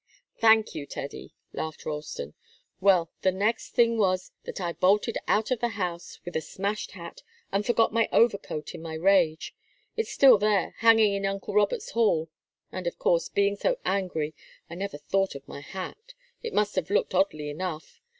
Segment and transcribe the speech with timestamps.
[0.39, 2.33] "Thank you, Teddy," laughed Ralston.
[2.79, 6.93] "Well, the next thing was that I bolted out of the house with a smashed
[6.93, 9.53] hat, and forgot my overcoat in my rage.
[9.95, 12.31] It's there still, hanging in uncle Robert's hall.
[12.71, 14.33] And, of course, being so angry,
[14.67, 16.15] I never thought of my hat.
[16.41, 18.01] It must have looked oddly enough.